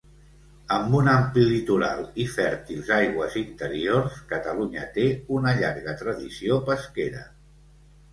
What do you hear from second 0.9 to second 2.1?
un ampli litoral